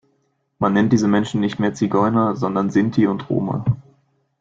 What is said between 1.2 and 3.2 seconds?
nicht mehr Zigeuner, sondern Sinti